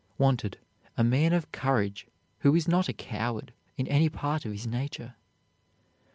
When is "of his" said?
4.45-4.65